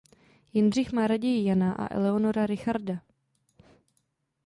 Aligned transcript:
Jindřich 0.53 0.91
má 0.91 1.07
raději 1.07 1.45
Jana 1.47 1.73
a 1.73 1.93
Eleonora 1.95 2.45
Richarda. 2.45 3.01